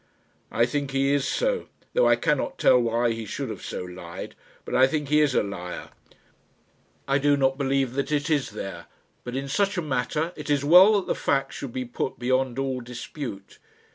[0.51, 4.33] "I think he is so, though I cannot tell why he should have so lied;
[4.65, 5.89] but I think he is a liar;
[7.07, 8.87] I do not believe that it is there;
[9.23, 12.57] but in such a matter it is well that the fact should be put beyond
[12.57, 13.59] all dispute.